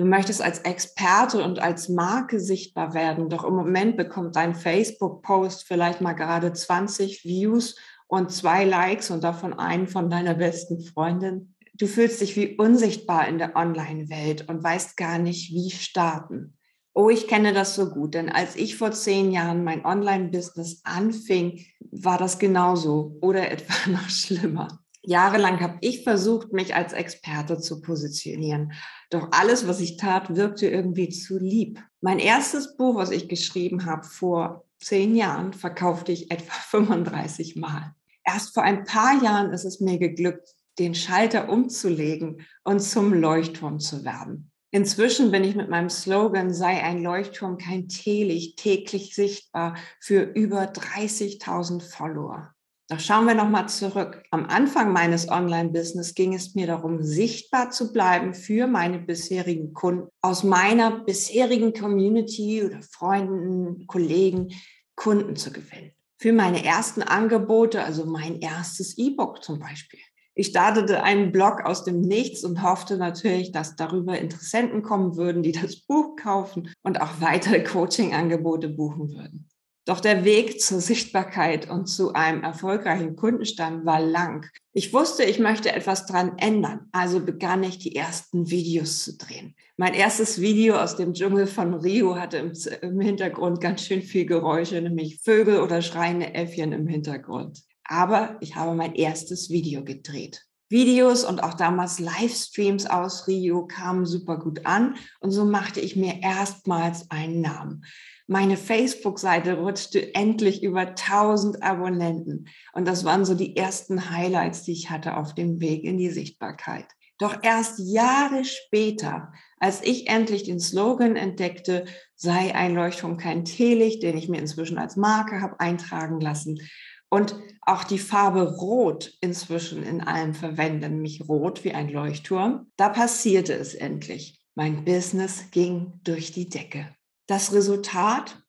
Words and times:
Du 0.00 0.06
möchtest 0.06 0.40
als 0.40 0.60
Experte 0.60 1.44
und 1.44 1.58
als 1.58 1.90
Marke 1.90 2.40
sichtbar 2.40 2.94
werden, 2.94 3.28
doch 3.28 3.44
im 3.44 3.54
Moment 3.54 3.98
bekommt 3.98 4.34
dein 4.34 4.54
Facebook-Post 4.54 5.64
vielleicht 5.68 6.00
mal 6.00 6.14
gerade 6.14 6.54
20 6.54 7.22
Views 7.26 7.76
und 8.06 8.32
zwei 8.32 8.64
Likes 8.64 9.10
und 9.10 9.22
davon 9.24 9.52
einen 9.52 9.88
von 9.88 10.08
deiner 10.08 10.32
besten 10.32 10.80
Freundin. 10.80 11.54
Du 11.74 11.86
fühlst 11.86 12.22
dich 12.22 12.34
wie 12.34 12.56
unsichtbar 12.56 13.28
in 13.28 13.36
der 13.36 13.56
Online-Welt 13.56 14.48
und 14.48 14.64
weißt 14.64 14.96
gar 14.96 15.18
nicht, 15.18 15.52
wie 15.52 15.70
starten. 15.70 16.56
Oh, 16.94 17.10
ich 17.10 17.28
kenne 17.28 17.52
das 17.52 17.74
so 17.74 17.90
gut, 17.90 18.14
denn 18.14 18.30
als 18.30 18.56
ich 18.56 18.78
vor 18.78 18.92
zehn 18.92 19.30
Jahren 19.30 19.64
mein 19.64 19.84
Online-Business 19.84 20.80
anfing, 20.84 21.66
war 21.90 22.16
das 22.16 22.38
genauso 22.38 23.18
oder 23.20 23.50
etwa 23.52 23.90
noch 23.90 24.08
schlimmer. 24.08 24.80
Jahrelang 25.02 25.60
habe 25.60 25.78
ich 25.80 26.04
versucht, 26.04 26.52
mich 26.52 26.74
als 26.74 26.92
Experte 26.92 27.58
zu 27.58 27.80
positionieren. 27.80 28.72
Doch 29.08 29.28
alles, 29.32 29.66
was 29.66 29.80
ich 29.80 29.96
tat, 29.96 30.36
wirkte 30.36 30.68
irgendwie 30.68 31.08
zu 31.08 31.38
lieb. 31.38 31.82
Mein 32.00 32.18
erstes 32.18 32.76
Buch, 32.76 32.96
was 32.96 33.10
ich 33.10 33.28
geschrieben 33.28 33.86
habe 33.86 34.04
vor 34.04 34.64
zehn 34.78 35.16
Jahren, 35.16 35.52
verkaufte 35.52 36.12
ich 36.12 36.30
etwa 36.30 36.52
35 36.70 37.56
Mal. 37.56 37.94
Erst 38.24 38.54
vor 38.54 38.62
ein 38.62 38.84
paar 38.84 39.22
Jahren 39.22 39.52
ist 39.52 39.64
es 39.64 39.80
mir 39.80 39.98
geglückt, 39.98 40.48
den 40.78 40.94
Schalter 40.94 41.48
umzulegen 41.48 42.46
und 42.64 42.80
zum 42.80 43.12
Leuchtturm 43.12 43.80
zu 43.80 44.04
werden. 44.04 44.50
Inzwischen 44.70 45.32
bin 45.32 45.42
ich 45.42 45.56
mit 45.56 45.68
meinem 45.68 45.90
Slogan 45.90 46.54
sei 46.54 46.82
ein 46.82 47.02
Leuchtturm 47.02 47.58
kein 47.58 47.88
Teelicht 47.88 48.58
täglich 48.58 49.14
sichtbar 49.16 49.76
für 49.98 50.22
über 50.22 50.62
30.000 50.62 51.82
Follower. 51.82 52.54
Doch 52.90 52.98
schauen 52.98 53.26
wir 53.26 53.36
nochmal 53.36 53.68
zurück. 53.68 54.24
Am 54.32 54.46
Anfang 54.46 54.92
meines 54.92 55.28
Online-Business 55.28 56.16
ging 56.16 56.34
es 56.34 56.56
mir 56.56 56.66
darum, 56.66 57.04
sichtbar 57.04 57.70
zu 57.70 57.92
bleiben 57.92 58.34
für 58.34 58.66
meine 58.66 58.98
bisherigen 58.98 59.72
Kunden, 59.72 60.08
aus 60.22 60.42
meiner 60.42 61.04
bisherigen 61.04 61.72
Community 61.72 62.64
oder 62.64 62.82
Freunden, 62.82 63.86
Kollegen, 63.86 64.48
Kunden 64.96 65.36
zu 65.36 65.52
gewinnen. 65.52 65.92
Für 66.18 66.32
meine 66.32 66.64
ersten 66.64 67.04
Angebote, 67.04 67.84
also 67.84 68.06
mein 68.06 68.40
erstes 68.40 68.98
E-Book 68.98 69.44
zum 69.44 69.60
Beispiel. 69.60 70.00
Ich 70.34 70.48
startete 70.48 71.04
einen 71.04 71.30
Blog 71.30 71.64
aus 71.64 71.84
dem 71.84 72.00
Nichts 72.00 72.42
und 72.42 72.64
hoffte 72.64 72.96
natürlich, 72.96 73.52
dass 73.52 73.76
darüber 73.76 74.18
Interessenten 74.18 74.82
kommen 74.82 75.16
würden, 75.16 75.44
die 75.44 75.52
das 75.52 75.76
Buch 75.76 76.16
kaufen 76.16 76.72
und 76.82 77.00
auch 77.00 77.20
weitere 77.20 77.62
Coaching-Angebote 77.62 78.68
buchen 78.68 79.10
würden. 79.10 79.49
Doch 79.86 80.00
der 80.00 80.24
Weg 80.24 80.60
zur 80.60 80.80
Sichtbarkeit 80.80 81.70
und 81.70 81.86
zu 81.86 82.12
einem 82.12 82.42
erfolgreichen 82.42 83.16
Kundenstamm 83.16 83.86
war 83.86 84.00
lang. 84.00 84.46
Ich 84.72 84.92
wusste, 84.92 85.24
ich 85.24 85.38
möchte 85.38 85.72
etwas 85.72 86.06
dran 86.06 86.36
ändern, 86.36 86.88
also 86.92 87.20
begann 87.20 87.62
ich 87.62 87.78
die 87.78 87.96
ersten 87.96 88.50
Videos 88.50 89.02
zu 89.04 89.16
drehen. 89.16 89.56
Mein 89.78 89.94
erstes 89.94 90.40
Video 90.40 90.76
aus 90.76 90.96
dem 90.96 91.14
Dschungel 91.14 91.46
von 91.46 91.72
Rio 91.72 92.16
hatte 92.16 92.52
im, 92.82 93.00
Hintergrund 93.00 93.62
ganz 93.62 93.82
schön 93.82 94.02
viel 94.02 94.26
Geräusche, 94.26 94.80
nämlich 94.80 95.20
Vögel 95.22 95.60
oder 95.60 95.80
schreiende 95.80 96.34
Äffchen 96.34 96.72
im 96.72 96.86
Hintergrund. 96.86 97.62
Aber 97.84 98.36
ich 98.40 98.56
habe 98.56 98.74
mein 98.74 98.94
erstes 98.94 99.48
Video 99.48 99.82
gedreht. 99.82 100.44
Videos 100.68 101.24
und 101.24 101.42
auch 101.42 101.54
damals 101.54 101.98
Livestreams 101.98 102.86
aus 102.86 103.26
Rio 103.26 103.66
kamen 103.66 104.06
super 104.06 104.38
gut 104.38 104.66
an 104.66 104.94
und 105.18 105.32
so 105.32 105.44
machte 105.44 105.80
ich 105.80 105.96
mir 105.96 106.22
erstmals 106.22 107.10
einen 107.10 107.40
Namen. 107.40 107.84
Meine 108.32 108.56
Facebook-Seite 108.56 109.58
rutschte 109.58 110.14
endlich 110.14 110.62
über 110.62 110.82
1000 110.82 111.64
Abonnenten 111.64 112.46
und 112.72 112.86
das 112.86 113.04
waren 113.04 113.24
so 113.24 113.34
die 113.34 113.56
ersten 113.56 114.08
Highlights, 114.12 114.62
die 114.62 114.70
ich 114.70 114.88
hatte 114.88 115.16
auf 115.16 115.34
dem 115.34 115.60
Weg 115.60 115.82
in 115.82 115.98
die 115.98 116.10
Sichtbarkeit. 116.10 116.86
Doch 117.18 117.42
erst 117.42 117.80
Jahre 117.80 118.44
später, 118.44 119.32
als 119.58 119.82
ich 119.82 120.08
endlich 120.08 120.44
den 120.44 120.60
Slogan 120.60 121.16
entdeckte, 121.16 121.86
sei 122.14 122.54
ein 122.54 122.76
Leuchtturm 122.76 123.16
kein 123.16 123.44
Teelicht, 123.44 124.04
den 124.04 124.16
ich 124.16 124.28
mir 124.28 124.38
inzwischen 124.38 124.78
als 124.78 124.94
Marke 124.94 125.40
habe 125.40 125.58
eintragen 125.58 126.20
lassen, 126.20 126.60
und 127.08 127.34
auch 127.62 127.82
die 127.82 127.98
Farbe 127.98 128.58
Rot 128.58 129.12
inzwischen 129.20 129.82
in 129.82 130.02
allem 130.02 130.34
verwenden, 130.34 130.92
nämlich 130.92 131.28
Rot 131.28 131.64
wie 131.64 131.72
ein 131.72 131.88
Leuchtturm. 131.88 132.70
Da 132.76 132.90
passierte 132.90 133.54
es 133.54 133.74
endlich. 133.74 134.40
Mein 134.54 134.84
Business 134.84 135.50
ging 135.50 135.94
durch 136.04 136.30
die 136.30 136.48
Decke. 136.48 136.94
Das 137.30 137.52
Resultat? 137.52 138.42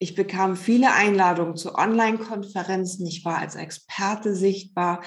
Ich 0.00 0.16
bekam 0.16 0.56
viele 0.56 0.92
Einladungen 0.92 1.56
zu 1.56 1.76
Online-Konferenzen. 1.76 3.06
Ich 3.06 3.24
war 3.24 3.38
als 3.38 3.54
Experte 3.54 4.34
sichtbar, 4.34 5.04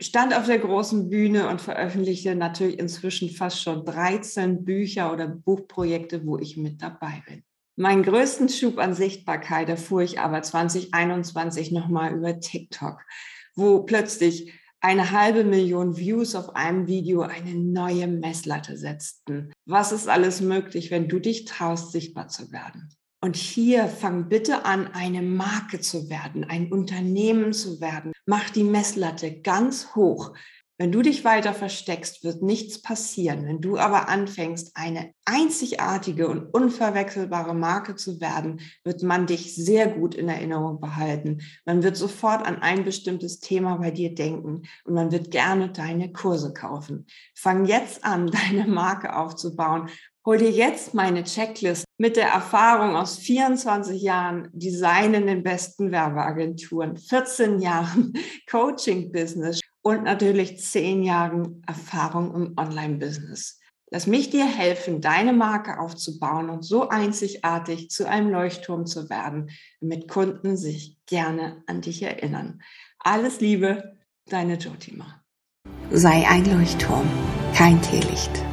stand 0.00 0.36
auf 0.36 0.46
der 0.46 0.58
großen 0.58 1.08
Bühne 1.10 1.48
und 1.48 1.60
veröffentlichte 1.60 2.34
natürlich 2.34 2.80
inzwischen 2.80 3.30
fast 3.30 3.62
schon 3.62 3.84
13 3.84 4.64
Bücher 4.64 5.12
oder 5.12 5.28
Buchprojekte, 5.28 6.26
wo 6.26 6.38
ich 6.38 6.56
mit 6.56 6.82
dabei 6.82 7.22
bin. 7.24 7.44
Meinen 7.76 8.02
größten 8.02 8.48
Schub 8.48 8.78
an 8.78 8.94
Sichtbarkeit 8.94 9.68
erfuhr 9.68 10.02
ich 10.02 10.18
aber 10.18 10.42
2021 10.42 11.70
nochmal 11.70 12.16
über 12.16 12.40
TikTok, 12.40 13.00
wo 13.54 13.84
plötzlich 13.84 14.52
eine 14.80 15.10
halbe 15.10 15.44
Million 15.44 15.96
Views 15.96 16.34
auf 16.34 16.56
einem 16.56 16.86
Video 16.86 17.22
eine 17.22 17.54
neue 17.54 18.06
Messlatte 18.06 18.76
setzten. 18.76 19.52
Was 19.66 19.92
ist 19.92 20.08
alles 20.08 20.40
möglich, 20.40 20.90
wenn 20.90 21.08
du 21.08 21.18
dich 21.18 21.44
traust, 21.44 21.92
sichtbar 21.92 22.28
zu 22.28 22.50
werden? 22.50 22.88
Und 23.22 23.36
hier 23.36 23.86
fang 23.86 24.30
bitte 24.30 24.64
an, 24.64 24.88
eine 24.88 25.20
Marke 25.20 25.80
zu 25.80 26.08
werden, 26.08 26.44
ein 26.44 26.72
Unternehmen 26.72 27.52
zu 27.52 27.80
werden. 27.80 28.12
Mach 28.24 28.48
die 28.48 28.64
Messlatte 28.64 29.42
ganz 29.42 29.94
hoch. 29.94 30.32
Wenn 30.80 30.92
du 30.92 31.02
dich 31.02 31.26
weiter 31.26 31.52
versteckst, 31.52 32.24
wird 32.24 32.40
nichts 32.40 32.80
passieren. 32.80 33.46
Wenn 33.46 33.60
du 33.60 33.76
aber 33.76 34.08
anfängst, 34.08 34.70
eine 34.72 35.12
einzigartige 35.26 36.26
und 36.26 36.54
unverwechselbare 36.54 37.52
Marke 37.52 37.96
zu 37.96 38.18
werden, 38.22 38.62
wird 38.82 39.02
man 39.02 39.26
dich 39.26 39.54
sehr 39.54 39.88
gut 39.88 40.14
in 40.14 40.30
Erinnerung 40.30 40.80
behalten. 40.80 41.42
Man 41.66 41.82
wird 41.82 41.98
sofort 41.98 42.46
an 42.46 42.62
ein 42.62 42.82
bestimmtes 42.82 43.40
Thema 43.40 43.76
bei 43.76 43.90
dir 43.90 44.14
denken 44.14 44.62
und 44.86 44.94
man 44.94 45.12
wird 45.12 45.30
gerne 45.30 45.70
deine 45.70 46.12
Kurse 46.12 46.54
kaufen. 46.54 47.06
Fang 47.34 47.66
jetzt 47.66 48.02
an, 48.02 48.30
deine 48.48 48.66
Marke 48.66 49.14
aufzubauen. 49.14 49.90
Hol 50.26 50.36
dir 50.36 50.50
jetzt 50.50 50.92
meine 50.92 51.24
Checklist 51.24 51.84
mit 51.96 52.16
der 52.16 52.28
Erfahrung 52.28 52.94
aus 52.94 53.16
24 53.18 54.02
Jahren 54.02 54.50
Design 54.52 55.14
in 55.14 55.26
den 55.26 55.42
besten 55.42 55.92
Werbeagenturen, 55.92 56.98
14 56.98 57.58
Jahren 57.60 58.12
Coaching-Business, 58.50 59.60
und 59.82 60.04
natürlich 60.04 60.60
zehn 60.60 61.02
Jahren 61.02 61.62
Erfahrung 61.66 62.34
im 62.34 62.54
Online-Business. 62.58 63.60
Lass 63.90 64.06
mich 64.06 64.28
dir 64.28 64.44
helfen, 64.44 65.00
deine 65.00 65.32
Marke 65.32 65.80
aufzubauen 65.80 66.50
und 66.50 66.64
so 66.64 66.90
einzigartig 66.90 67.88
zu 67.88 68.06
einem 68.06 68.30
Leuchtturm 68.30 68.84
zu 68.84 69.08
werden, 69.08 69.48
damit 69.80 70.06
Kunden 70.06 70.58
sich 70.58 70.98
gerne 71.06 71.62
an 71.66 71.80
dich 71.80 72.02
erinnern. 72.02 72.60
Alles 72.98 73.40
Liebe, 73.40 73.96
deine 74.26 74.58
Jotima. 74.58 75.22
Sei 75.90 76.28
ein 76.28 76.44
Leuchtturm, 76.44 77.08
kein 77.54 77.80
Teelicht. 77.80 78.44